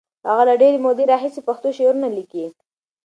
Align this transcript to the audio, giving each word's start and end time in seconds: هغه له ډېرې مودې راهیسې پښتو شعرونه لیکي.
هغه 0.29 0.43
له 0.49 0.53
ډېرې 0.61 0.77
مودې 0.85 1.03
راهیسې 1.11 1.41
پښتو 1.47 1.67
شعرونه 1.77 2.07
لیکي. 2.17 2.45